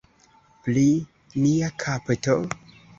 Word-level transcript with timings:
Pri 0.63 0.85
nia 1.45 1.71
kapto? 1.87 2.43